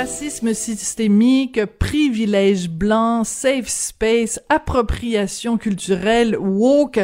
[0.00, 6.98] Racisme systémique, privilège blanc, safe space, appropriation culturelle, woke,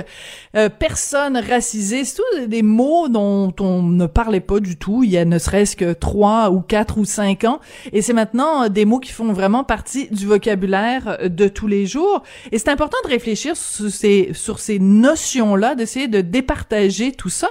[0.57, 5.11] euh, personne racisée, c'est tous des mots dont on ne parlait pas du tout il
[5.11, 7.61] y a ne serait-ce que trois ou quatre ou cinq ans,
[7.93, 11.67] et c'est maintenant euh, des mots qui font vraiment partie du vocabulaire euh, de tous
[11.67, 12.23] les jours.
[12.51, 17.51] Et c'est important de réfléchir sur ces sur ces notions-là, d'essayer de départager tout ça.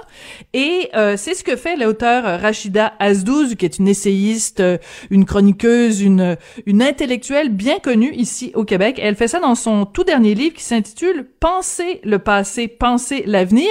[0.54, 4.60] Et euh, c'est ce que fait l'auteur Rachida Azdouz, qui est une essayiste,
[5.10, 8.98] une chroniqueuse, une, une intellectuelle bien connue ici au Québec.
[9.02, 13.68] Elle fait ça dans son tout dernier livre qui s'intitule Penser le passé, penser l'avenir.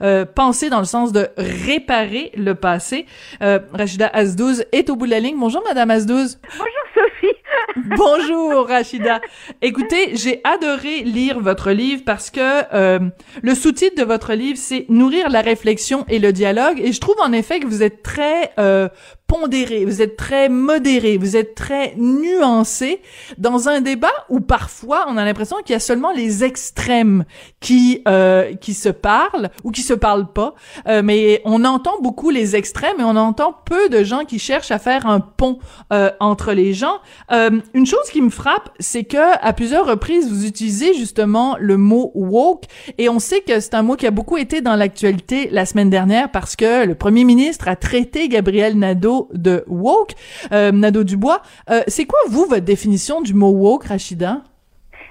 [0.00, 3.04] Euh, penser dans le sens de réparer le passé.
[3.42, 5.36] Euh, Rachida Azdouz est au bout de la ligne.
[5.36, 6.38] Bonjour Madame Azdouz.
[6.56, 7.34] Bonjour Sophie.
[7.96, 9.20] Bonjour Rachida.
[9.62, 12.40] Écoutez, j'ai adoré lire votre livre parce que
[12.74, 12.98] euh,
[13.42, 17.16] le sous-titre de votre livre c'est Nourrir la réflexion et le dialogue et je trouve
[17.20, 18.88] en effet que vous êtes très euh,
[19.28, 23.02] pondéré, vous êtes très modéré, vous êtes très nuancé
[23.36, 27.26] dans un débat où parfois on a l'impression qu'il y a seulement les extrêmes
[27.60, 30.54] qui euh, qui se parlent ou qui se parlent pas,
[30.88, 34.70] euh, mais on entend beaucoup les extrêmes et on entend peu de gens qui cherchent
[34.70, 35.58] à faire un pont
[35.92, 36.96] euh, entre les gens.
[37.30, 41.76] Euh, une chose qui me frappe, c'est que à plusieurs reprises vous utilisez justement le
[41.76, 42.64] mot woke
[42.96, 45.90] et on sait que c'est un mot qui a beaucoup été dans l'actualité la semaine
[45.90, 50.14] dernière parce que le premier ministre a traité Gabriel Nadeau de woke,
[50.52, 51.42] euh, Nadeau-Dubois.
[51.70, 54.42] Euh, c'est quoi, vous, votre définition du mot woke, Rachida?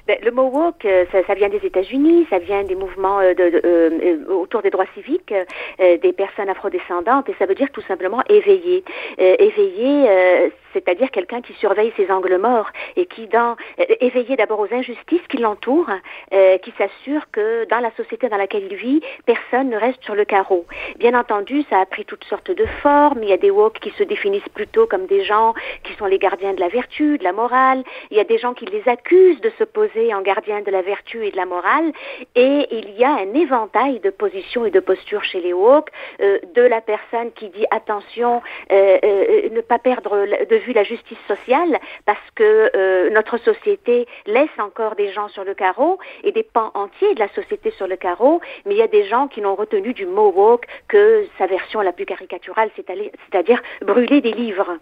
[0.08, 3.33] Ben, le mot woke, euh, ça, ça vient des États-Unis, ça vient des mouvements euh,
[3.33, 5.33] de, de, euh, autour des droits civiques
[5.80, 8.83] des personnes afrodescendantes, et ça veut dire tout simplement éveiller.
[9.17, 13.55] éveiller, c'est-à-dire quelqu'un qui surveille ses angles morts et qui, dans
[14.00, 15.91] éveiller d'abord aux injustices qui l'entourent,
[16.31, 20.25] qui s'assure que dans la société dans laquelle il vit, personne ne reste sur le
[20.25, 20.66] carreau.
[20.97, 23.22] Bien entendu, ça a pris toutes sortes de formes.
[23.22, 25.53] Il y a des woke qui se définissent plutôt comme des gens
[25.84, 27.84] qui sont les gardiens de la vertu, de la morale.
[28.12, 30.81] Il y a des gens qui les accusent de se poser en gardien de la
[30.81, 31.91] vertu et de la morale,
[32.35, 35.90] et il y a un éventail de positions et de postures chez les woke,
[36.22, 38.41] euh, de la personne qui dit attention,
[38.72, 44.58] euh, euh, ne pas perdre de vue la justice sociale, parce que notre société laisse
[44.59, 47.96] encore des gens sur le carreau et des pans entiers de la société sur le
[47.96, 51.47] carreau, mais il y a des gens qui n'ont retenu du mot woke que sa
[51.47, 54.78] version la plus caricaturale, c'est-à-dire brûler des livres.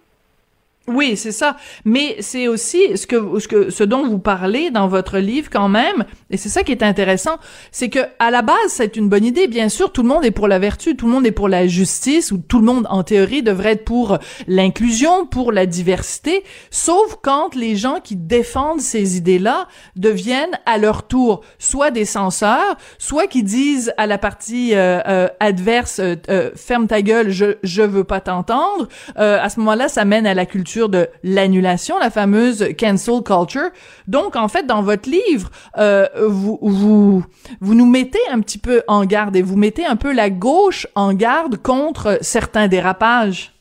[0.88, 1.57] Oui, c'est ça.
[1.84, 5.68] Mais c'est aussi ce que, ce que, ce dont vous parlez dans votre livre quand
[5.68, 7.38] même, et c'est ça qui est intéressant,
[7.72, 9.47] c'est que à la base, c'est une bonne idée.
[9.47, 11.66] Bien sûr, tout le monde est pour la vertu, tout le monde est pour la
[11.66, 17.16] justice, ou tout le monde, en théorie, devrait être pour l'inclusion, pour la diversité, sauf
[17.23, 23.25] quand les gens qui défendent ces idées-là deviennent à leur tour soit des censeurs, soit
[23.25, 28.03] qui disent à la partie euh, euh, adverse, euh, ferme ta gueule, je, je veux
[28.03, 28.88] pas t'entendre.
[29.16, 33.69] à ce moment-là, ça mène à la culture de l'annulation, la fameuse cancel culture.
[34.08, 37.24] Donc, en fait, dans votre livre, euh, vous, vous,
[37.62, 40.88] vous nous mettez un petit peu en garde et vous mettez un peu la gauche
[40.96, 43.55] en garde contre certains dérapages.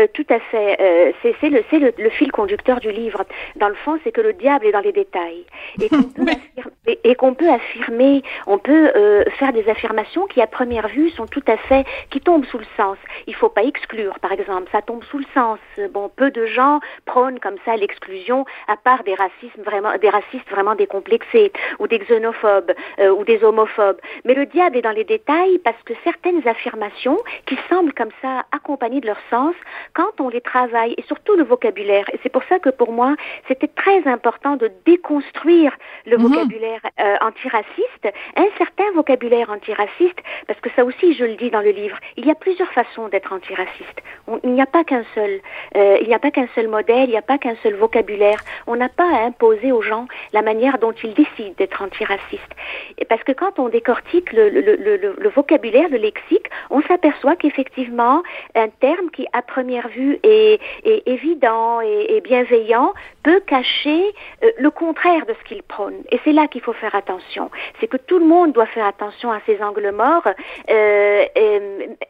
[0.00, 0.76] Euh, tout à fait.
[0.80, 3.24] Euh, c'est le, le, le, fil conducteur du livre.
[3.56, 5.44] Dans le fond, c'est que le diable est dans les détails.
[5.80, 10.46] Et qu'on peut, affirmer, qu'on peut affirmer, on peut euh, faire des affirmations qui, à
[10.46, 12.96] première vue, sont tout à fait, qui tombent sous le sens.
[13.26, 14.68] Il faut pas exclure, par exemple.
[14.72, 15.58] Ça tombe sous le sens.
[15.92, 20.48] Bon, peu de gens prônent comme ça l'exclusion, à part des racismes vraiment, des racistes
[20.50, 24.00] vraiment décomplexés, ou des xénophobes, euh, ou des homophobes.
[24.24, 28.44] Mais le diable est dans les détails parce que certaines affirmations, qui semblent comme ça
[28.52, 29.54] accompagnées de leur sens,
[29.94, 33.16] quand on les travaille, et surtout le vocabulaire, et c'est pour ça que pour moi,
[33.48, 35.72] c'était très important de déconstruire
[36.06, 36.26] le mhm.
[36.26, 41.60] vocabulaire euh, antiraciste, un certain vocabulaire antiraciste, parce que ça aussi, je le dis dans
[41.60, 44.00] le livre, il y a plusieurs façons d'être antiraciste.
[44.44, 45.40] il n'y a pas qu'un seul,
[45.76, 48.40] euh, il n'y a pas qu'un seul modèle, il n'y a pas qu'un seul vocabulaire.
[48.66, 52.52] On n'a pas à imposer aux gens la manière dont ils décident d'être antiraciste.
[52.98, 57.36] Et parce que quand on décortique le, le, le, le vocabulaire, le lexique, on s'aperçoit
[57.36, 58.22] qu'effectivement,
[58.54, 60.60] un terme qui, à première vue est,
[61.06, 64.04] évident et, bienveillant peut cacher
[64.42, 66.02] euh, le contraire de ce qu'il prône.
[66.10, 67.50] Et c'est là qu'il faut faire attention.
[67.80, 70.28] C'est que tout le monde doit faire attention à ces angles morts,
[70.70, 71.24] euh,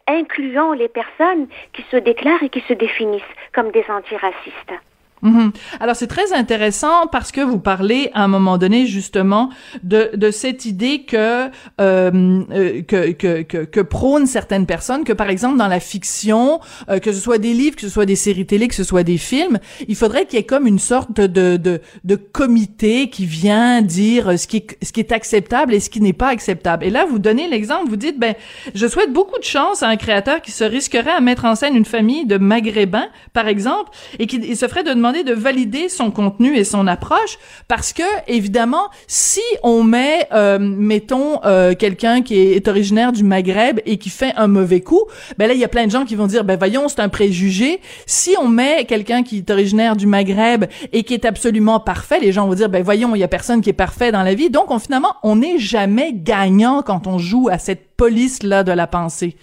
[0.07, 3.23] incluant les personnes qui se déclarent et qui se définissent
[3.53, 4.75] comme des antiracistes.
[5.23, 5.53] Mhm.
[5.81, 9.51] Alors c'est très intéressant parce que vous parlez à un moment donné justement
[9.83, 11.51] de, de cette idée que, euh,
[11.81, 16.99] euh que, que, que, que prônent certaines personnes que par exemple dans la fiction, euh,
[17.01, 19.19] que ce soit des livres, que ce soit des séries télé, que ce soit des
[19.19, 19.59] films,
[19.89, 24.39] il faudrait qu'il y ait comme une sorte de, de, de comité qui vient dire
[24.39, 26.85] ce qui est, ce qui est acceptable et ce qui n'est pas acceptable.
[26.87, 28.35] Et là vous donnez l'exemple, vous dites ben
[28.75, 31.77] je souhaite beaucoup de chance à un créateur qui se risquerait à mettre en scène
[31.77, 36.11] une famille de maghrébins par exemple et qui se ferait de demander de valider son
[36.11, 42.39] contenu et son approche parce que évidemment si on met euh, mettons euh, quelqu'un qui
[42.39, 45.05] est originaire du Maghreb et qui fait un mauvais coup
[45.39, 47.09] ben là il y a plein de gens qui vont dire ben voyons c'est un
[47.09, 47.81] préjugé.
[48.07, 52.33] Si on met quelqu'un qui est originaire du Maghreb et qui est absolument parfait les
[52.33, 54.51] gens vont dire ben voyons il y a personne qui est parfait dans la vie.
[54.51, 58.73] Donc on, finalement on n'est jamais gagnant quand on joue à cette police là de
[58.73, 59.37] la pensée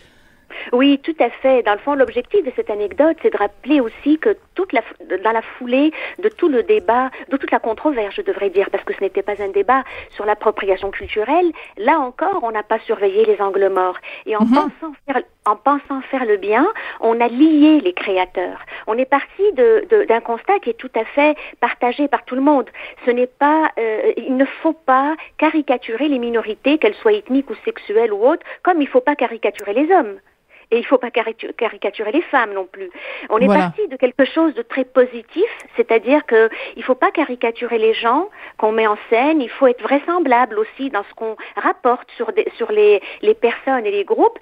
[0.74, 1.64] oui, tout à fait.
[1.64, 4.82] Dans le fond, l'objectif de cette anecdote, c'est de rappeler aussi que toute la,
[5.24, 8.84] dans la foulée de tout le débat, de toute la controverse, je devrais dire, parce
[8.84, 13.26] que ce n'était pas un débat sur l'appropriation culturelle, là encore, on n'a pas surveillé
[13.26, 13.98] les angles morts.
[14.26, 14.54] Et en, mhm.
[14.54, 16.68] pensant faire, en pensant faire le bien,
[17.00, 18.60] on a lié les créateurs.
[18.88, 22.70] On est parti d'un constat qui est tout à fait partagé par tout le monde.
[23.06, 27.56] Ce n'est pas, euh, il ne faut pas caricaturer les minorités, qu'elles soient ethniques ou
[27.66, 30.20] sexuelles ou autres, comme il ne faut pas caricaturer les hommes.
[30.72, 32.90] Et il ne faut pas caricaturer les femmes non plus.
[33.30, 35.46] On est parti de quelque chose de très positif,
[35.78, 39.82] c'est-à-dire qu'il ne faut pas caricaturer les gens qu'on met en scène, il faut être
[39.82, 44.38] vraisemblable aussi dans ce qu'on rapporte sur, des, sur les, les, personnes et les groupes,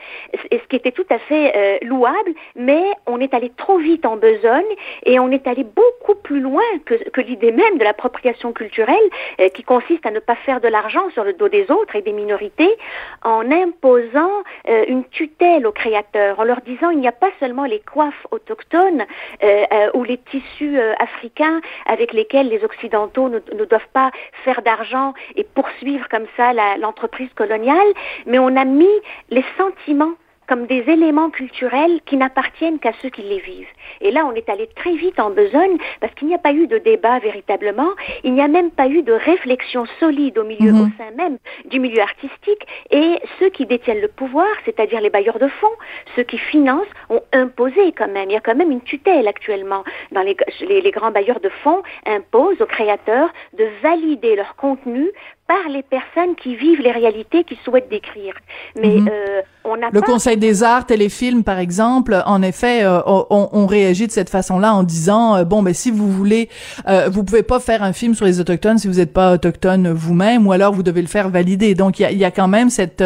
[0.49, 4.05] et ce qui était tout à fait euh, louable, mais on est allé trop vite
[4.05, 4.63] en besogne
[5.03, 8.95] et on est allé beaucoup plus loin que, que l'idée même de l'appropriation culturelle
[9.39, 12.01] euh, qui consiste à ne pas faire de l'argent sur le dos des autres et
[12.01, 12.75] des minorités
[13.23, 14.31] en imposant
[14.69, 18.27] euh, une tutelle aux créateurs en leur disant il n'y a pas seulement les coiffes
[18.31, 19.05] autochtones
[19.43, 24.11] euh, euh, ou les tissus euh, africains avec lesquels les Occidentaux ne, ne doivent pas
[24.43, 27.87] faire d'argent et poursuivre comme ça l'entreprise coloniale,
[28.25, 28.89] mais on a mis
[29.29, 30.13] les sentiments
[30.47, 33.67] comme des éléments culturels qui n'appartiennent qu'à ceux qui les vivent.
[34.01, 36.67] Et là, on est allé très vite en besogne parce qu'il n'y a pas eu
[36.67, 37.89] de débat véritablement,
[38.23, 40.81] il n'y a même pas eu de réflexion solide au milieu, mhm.
[40.81, 42.67] au sein même du milieu artistique.
[42.91, 45.67] Et ceux qui détiennent le pouvoir, c'est-à-dire les bailleurs de fonds,
[46.15, 48.29] ceux qui financent, ont imposé quand même.
[48.29, 49.83] Il y a quand même une tutelle actuellement.
[50.11, 55.11] Dans les, les, les grands bailleurs de fonds imposent aux créateurs de valider leur contenu
[55.47, 58.33] par les personnes qui vivent les réalités qu'ils souhaitent décrire.
[58.75, 59.09] Mais mhm.
[59.11, 63.65] euh, on a le Conseil des arts, téléfilms par exemple, en effet, euh, on, on,
[63.67, 66.49] réagit de cette façon-là en disant euh, bon ben si vous voulez,
[66.87, 69.91] euh, vous pouvez pas faire un film sur les autochtones si vous n'êtes pas autochtone
[69.91, 71.75] vous-même, ou alors vous devez le faire valider.
[71.75, 73.03] Donc il y a, y a, quand même cette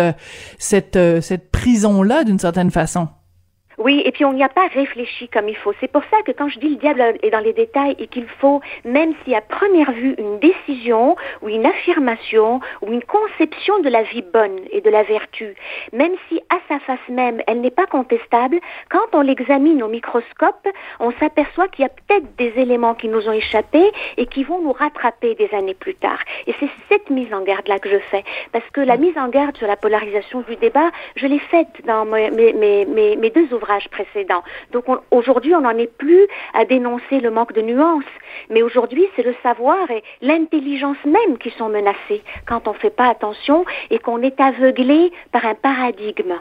[0.57, 3.09] cette cette prison là d'une certaine façon.
[3.79, 5.71] Oui, et puis on n'y a pas réfléchi comme il faut.
[5.79, 8.27] C'est pour ça que quand je dis le diable est dans les détails et qu'il
[8.27, 13.87] faut, même si à première vue une décision ou une affirmation ou une conception de
[13.87, 15.55] la vie bonne et de la vertu,
[15.93, 18.59] même si à sa face même elle n'est pas contestable,
[18.91, 20.67] quand on l'examine au microscope,
[20.99, 23.81] on s'aperçoit qu'il y a peut-être des éléments qui nous ont échappé
[24.17, 26.19] et qui vont nous rattraper des années plus tard.
[26.47, 28.25] Et c'est cette mise en garde-là que je fais.
[28.51, 32.03] Parce que la mise en garde sur la polarisation du débat, je l'ai faite dans
[32.03, 33.68] mes, mes, mes, mes deux ouvrages
[34.71, 38.03] Donc aujourd'hui, on n'en est plus à dénoncer le manque de nuances,
[38.49, 42.95] mais aujourd'hui, c'est le savoir et l'intelligence même qui sont menacés quand on ne fait
[42.95, 46.35] pas attention et qu'on est aveuglé par un paradigme.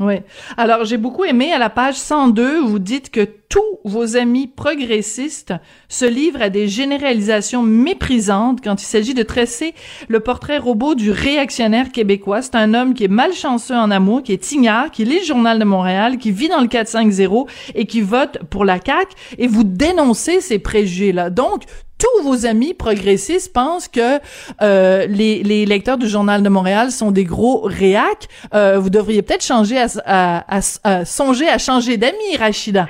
[0.00, 0.14] Oui.
[0.56, 5.54] Alors, j'ai beaucoup aimé à la page 102, vous dites que tous vos amis progressistes
[5.88, 9.74] se livrent à des généralisations méprisantes quand il s'agit de tresser
[10.08, 12.42] le portrait robot du réactionnaire québécois.
[12.42, 15.58] C'est un homme qui est malchanceux en amour, qui est ignare, qui lit le journal
[15.58, 19.64] de Montréal, qui vit dans le 450 et qui vote pour la CAQ et vous
[19.64, 21.30] dénoncez ces préjugés-là.
[21.30, 21.62] Donc,
[21.98, 24.20] tous vos amis progressistes pensent que
[24.62, 28.28] euh, les, lecteurs du Journal de Montréal sont des gros réacs.
[28.54, 32.88] Euh, vous devriez peut-être changer à, à, à, songer à changer d'amis, Rachida.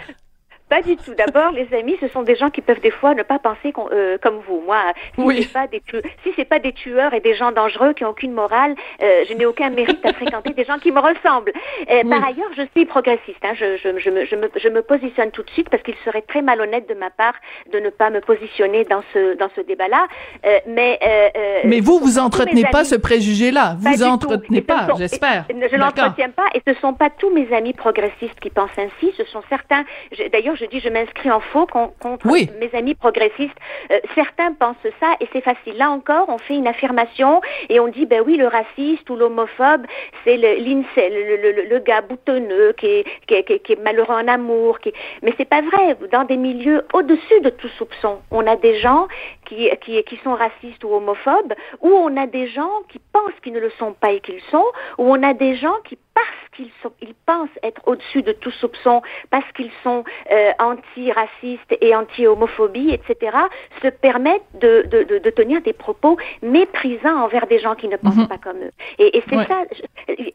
[0.69, 1.15] Pas du tout.
[1.15, 4.19] D'abord, les amis, ce sont des gens qui peuvent des fois ne pas penser euh,
[4.23, 4.61] comme vous.
[4.67, 4.79] Moi,
[5.15, 5.43] si oui.
[5.43, 5.83] c'est pas des
[6.23, 9.35] si c'est pas des tueurs et des gens dangereux qui ont aucune morale, euh, je
[9.35, 11.53] n'ai aucun mérite à fréquenter des gens qui me ressemblent.
[11.91, 13.43] Euh, Par ailleurs, je suis progressiste.
[13.43, 13.55] Hein.
[13.55, 16.23] Je, je, je, me, je, me, je me positionne tout de suite parce qu'il serait
[16.23, 17.35] très malhonnête de ma part
[17.73, 20.07] de ne pas me positionner dans ce dans ce débat-là.
[20.45, 23.77] Euh, mais euh, mais vous, vous entretenez pas ce préjugé-là.
[23.79, 25.47] Vous entretenez pas, j'espère.
[25.49, 29.15] Je l'entretiens pas et ce sont pas tous mes amis progressistes qui pensent ainsi.
[29.17, 29.85] Ce sont certains.
[30.33, 33.57] D'ailleurs, je dis je m'inscris en faux contre mes amis progressistes.
[33.91, 35.77] Euh, certains pensent ça et c'est facile.
[35.77, 39.87] Là encore, on fait une affirmation et on dit ben oui, le raciste ou l'homophobe,
[40.25, 44.81] c'est le, le, le, gars boutonneux qui est, qui, est, qui est, malheureux en amour.
[44.81, 44.93] Qui...
[45.23, 45.97] Mais c'est pas vrai.
[46.13, 49.09] Dans des milieux au-dessus de tout soupçon, on a des gens
[49.49, 53.55] qui, qui, qui sont racistes ou homophobes, ou on a des gens qui pensent qu'ils
[53.55, 54.67] ne le sont pas et qu'ils sont,
[54.99, 59.03] ou on a des gens qui parce qu'ils ils pensent être au-dessus de tout soupçon,
[59.31, 60.03] parce qu'ils sont
[60.33, 63.37] euh, anti-racistes et anti-homophobie, etc.,
[63.83, 68.17] se permettent de, de, de, tenir des propos méprisants envers des gens qui ne pensent
[68.17, 68.29] mhm.
[68.29, 68.73] pas comme eux.
[68.99, 69.65] Et, et c'est ça,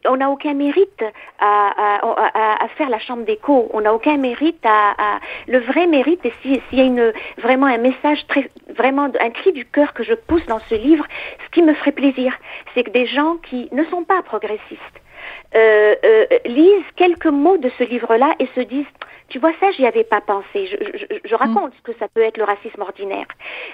[0.06, 1.04] on n'a aucun mérite
[1.38, 6.24] à, à, à, faire la chambre d'écho, on n'a aucun mérite à, Le vrai mérite,
[6.24, 10.02] et s'il y a une, vraiment un message très, vraiment un cri du cœur que
[10.02, 11.06] je pousse dans ce livre,
[11.44, 12.34] ce qui me ferait plaisir,
[12.74, 14.80] c'est que des gens qui ne sont pas progressistes,
[15.54, 18.86] euh, euh, lisent quelques mots de ce livre-là et se disent
[19.28, 20.66] tu vois, ça, j'y avais pas pensé.
[20.66, 23.26] Je, je, je raconte ce que ça peut être le racisme ordinaire.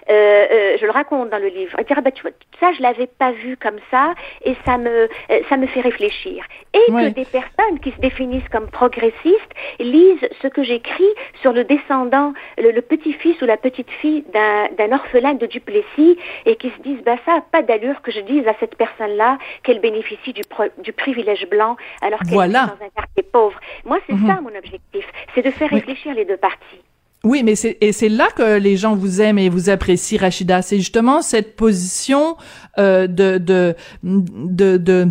[0.08, 1.78] Euh, euh, je le raconte dans le livre.
[1.78, 2.30] Et dire, ah, bah, tu vois,
[2.60, 4.14] ça, je l'avais pas vu comme ça,
[4.44, 6.44] et ça me, euh, ça me fait réfléchir.
[6.72, 11.64] Et que des personnes qui se définissent comme progressistes lisent ce que j'écris sur le
[11.64, 17.16] descendant, le, petit-fils ou la petite-fille d'un orphelin de Duplessis, et qui se disent, bah,
[17.26, 20.42] ça a pas d'allure que je dise à cette personne-là qu'elle bénéficie du,
[20.78, 23.58] du privilège blanc alors qu'elle est dans un quartier pauvre.
[23.84, 24.26] Moi, c'est mhm.
[24.26, 25.06] ça mon objectif.
[25.34, 26.82] C'est de faire réfléchir les deux parties.
[27.22, 30.62] Oui, mais c'est et c'est là que les gens vous aiment et vous apprécient, Rachida.
[30.62, 32.36] C'est justement cette position
[32.78, 35.08] euh, de, de de de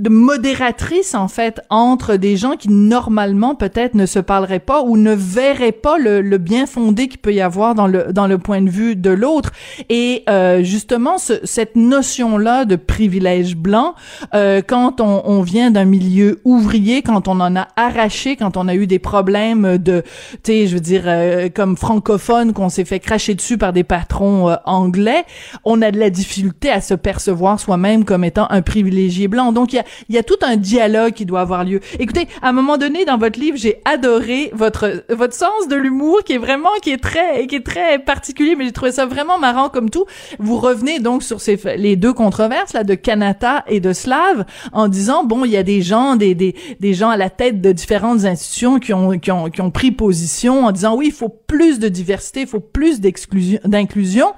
[0.00, 4.96] de modératrice en fait entre des gens qui normalement peut-être ne se parleraient pas ou
[4.96, 8.38] ne verraient pas le, le bien fondé qu'il peut y avoir dans le dans le
[8.38, 9.52] point de vue de l'autre.
[9.88, 13.94] Et euh, justement ce, cette notion là de privilège blanc
[14.34, 18.68] euh, quand on, on vient d'un milieu ouvrier quand on en a arraché quand on
[18.68, 20.02] a eu des problèmes de
[20.42, 23.84] tu sais je veux dire euh, comme francophone qu'on s'est fait cracher dessus par des
[23.84, 25.24] patrons euh, anglais
[25.64, 29.52] on a de la difficulté à se percevoir soi-même comme étant un privilégié blanc.
[29.52, 31.80] Donc il y a il y a tout un dialogue qui doit avoir lieu.
[31.98, 36.22] Écoutez, à un moment donné dans votre livre, j'ai adoré votre votre sens de l'humour
[36.24, 39.38] qui est vraiment qui est très qui est très particulier, mais j'ai trouvé ça vraiment
[39.38, 40.04] marrant comme tout.
[40.38, 44.88] Vous revenez donc sur ces les deux controverses là de Kanata et de Slav en
[44.88, 47.72] disant bon, il y a des gens des des des gens à la tête de
[47.72, 51.28] différentes institutions qui ont qui ont qui ont pris position en disant oui, il faut
[51.28, 54.32] plus de diversité, il faut plus d'exclusion d'inclusion.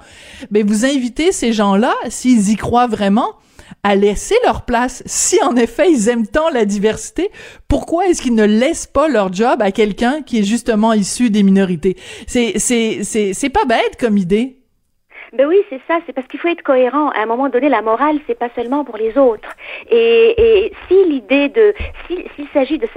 [0.51, 3.33] Mais vous invitez ces gens-là s'ils y croient vraiment
[3.83, 5.03] à laisser leur place.
[5.05, 7.29] Si en effet ils aiment tant la diversité,
[7.67, 11.43] pourquoi est-ce qu'ils ne laissent pas leur job à quelqu'un qui est justement issu des
[11.43, 11.97] minorités?
[12.27, 14.60] C'est c'est c'est c'est pas bête comme idée.
[15.33, 17.09] Ben oui, c'est ça, c'est parce qu'il faut être cohérent.
[17.11, 19.55] À un moment donné, la morale, c'est pas seulement pour les autres.
[19.89, 21.73] Et, et si l'idée de,
[22.07, 22.87] s'il s'agit de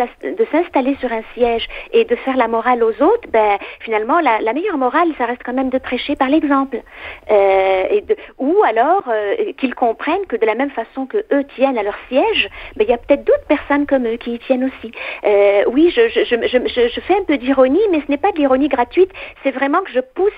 [0.51, 4.79] s'installer sur un siège et de faire la morale aux autres, ben finalement, la, meilleure
[4.79, 6.83] morale, ça reste quand même de prêcher par l'exemple.
[7.31, 8.01] Euh,
[8.39, 11.97] ou alors euh, qu'ils comprennent que de la même façon que eux tiennent à leur
[12.09, 14.93] siège, ben il y a peut-être d'autres personnes comme eux qui y tiennent aussi.
[15.25, 18.33] Euh, oui, je, je, je, je, je fais un peu d'ironie, mais ce n'est pas
[18.33, 19.11] de l'ironie gratuite.
[19.45, 20.33] C'est vraiment que je pousse,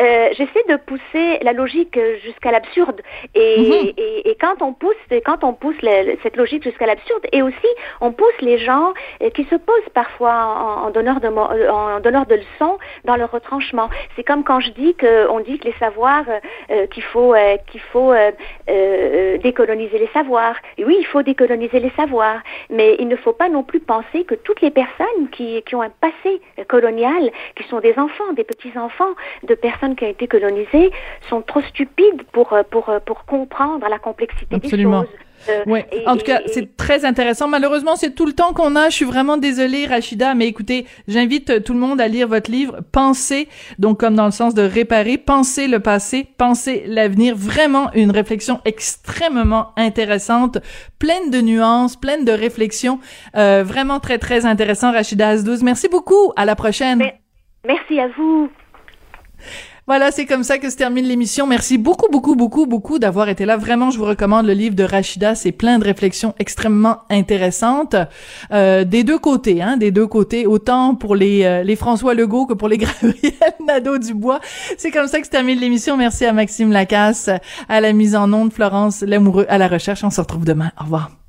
[0.00, 3.00] euh, j'essaie de pousser la logique jusqu'à l'absurde.
[3.34, 3.92] Et, mhm.
[3.96, 4.94] et, et, quand on pousse,
[5.24, 5.76] quand on pousse
[6.22, 7.68] cette logique jusqu'à l'absurde, et aussi
[8.00, 10.34] on pousse les gens euh, qui se posent parfois
[10.84, 13.88] en, donneur de en donneur de leçons dans leur retranchement.
[14.16, 16.24] C'est comme quand je dis que on dit que les savoirs
[16.70, 18.12] euh, qu'il faut euh, qu'il faut
[19.42, 20.56] décoloniser les savoirs.
[20.78, 24.24] Et oui, il faut décoloniser les savoirs, mais il ne faut pas non plus penser
[24.24, 28.44] que toutes les personnes qui, qui ont un passé colonial, qui sont des enfants, des
[28.44, 30.90] petits enfants de personnes qui ont été colonisées,
[31.32, 35.00] sont trop stupides pour, euh, pour, euh, pour comprendre la complexité Absolument.
[35.00, 35.16] des choses.
[35.48, 37.48] Euh, en tout cas, c'est très intéressant.
[37.48, 38.90] Malheureusement, c'est tout le temps qu'on a.
[38.90, 42.78] Je suis vraiment désolée, Rachida, mais écoutez, j'invite tout le monde à lire votre livre.
[42.92, 43.48] Pensez,
[43.78, 47.34] donc comme dans le sens de réparer, pensez le passé, pensez l'avenir.
[47.34, 50.58] Vraiment une réflexion extrêmement intéressante,
[51.00, 53.00] pleine de nuances, pleine de réflexions.
[53.36, 55.62] Euh, vraiment très très intéressant, Rachida Azdouz.
[55.62, 56.32] Merci beaucoup.
[56.36, 57.02] À la prochaine.
[57.64, 58.48] Merci à vous.
[59.88, 61.46] Voilà, c'est comme ça que se termine l'émission.
[61.46, 63.56] Merci beaucoup, beaucoup, beaucoup, beaucoup d'avoir été là.
[63.56, 65.34] Vraiment, je vous recommande le livre de Rachida.
[65.34, 67.96] C'est plein de réflexions extrêmement intéressantes
[68.52, 72.46] euh, des deux côtés, hein, des deux côtés, autant pour les euh, les François Legault
[72.46, 73.32] que pour les Gabriel
[73.66, 74.40] Nadeau-Dubois.
[74.78, 75.96] C'est comme ça que se termine l'émission.
[75.96, 77.28] Merci à Maxime Lacasse,
[77.68, 80.04] à la mise en onde, Florence Lamoureux, à la recherche.
[80.04, 80.70] On se retrouve demain.
[80.80, 81.21] Au revoir.